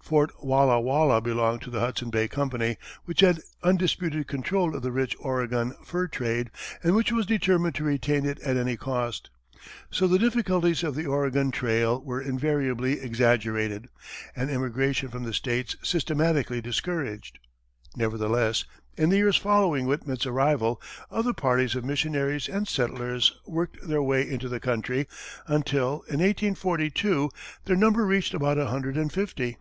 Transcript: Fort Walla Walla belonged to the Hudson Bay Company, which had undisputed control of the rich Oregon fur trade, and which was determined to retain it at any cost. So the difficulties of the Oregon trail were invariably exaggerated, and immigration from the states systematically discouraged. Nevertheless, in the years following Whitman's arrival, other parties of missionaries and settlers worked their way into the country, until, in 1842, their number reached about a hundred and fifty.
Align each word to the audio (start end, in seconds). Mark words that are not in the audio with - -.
Fort 0.00 0.30
Walla 0.40 0.80
Walla 0.80 1.20
belonged 1.20 1.62
to 1.62 1.70
the 1.70 1.80
Hudson 1.80 2.10
Bay 2.10 2.28
Company, 2.28 2.78
which 3.06 3.22
had 3.22 3.40
undisputed 3.64 4.28
control 4.28 4.76
of 4.76 4.82
the 4.82 4.92
rich 4.92 5.16
Oregon 5.18 5.74
fur 5.84 6.06
trade, 6.06 6.52
and 6.84 6.94
which 6.94 7.10
was 7.10 7.26
determined 7.26 7.74
to 7.74 7.82
retain 7.82 8.24
it 8.24 8.38
at 8.42 8.56
any 8.56 8.76
cost. 8.76 9.30
So 9.90 10.06
the 10.06 10.20
difficulties 10.20 10.84
of 10.84 10.94
the 10.94 11.06
Oregon 11.06 11.50
trail 11.50 12.00
were 12.00 12.20
invariably 12.22 13.00
exaggerated, 13.00 13.88
and 14.36 14.48
immigration 14.48 15.08
from 15.08 15.24
the 15.24 15.34
states 15.34 15.74
systematically 15.82 16.60
discouraged. 16.60 17.40
Nevertheless, 17.96 18.64
in 18.96 19.08
the 19.10 19.16
years 19.16 19.36
following 19.36 19.86
Whitman's 19.86 20.24
arrival, 20.24 20.80
other 21.10 21.32
parties 21.32 21.74
of 21.74 21.84
missionaries 21.84 22.48
and 22.48 22.68
settlers 22.68 23.36
worked 23.44 23.84
their 23.84 24.04
way 24.04 24.22
into 24.30 24.48
the 24.48 24.60
country, 24.60 25.08
until, 25.48 26.02
in 26.06 26.20
1842, 26.20 27.28
their 27.64 27.74
number 27.74 28.06
reached 28.06 28.34
about 28.34 28.56
a 28.56 28.66
hundred 28.68 28.96
and 28.96 29.12
fifty. 29.12 29.56